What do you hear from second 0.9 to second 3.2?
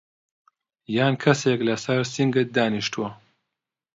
یان کەسێک لەسەر سنگت دانیشتووه؟